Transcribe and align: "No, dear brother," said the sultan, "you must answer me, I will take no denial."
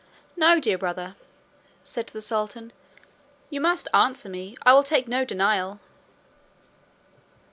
"No, 0.35 0.59
dear 0.59 0.79
brother," 0.79 1.15
said 1.83 2.07
the 2.07 2.21
sultan, 2.21 2.73
"you 3.51 3.61
must 3.61 3.87
answer 3.93 4.29
me, 4.29 4.57
I 4.63 4.73
will 4.73 4.81
take 4.81 5.07
no 5.07 5.23
denial." 5.23 5.79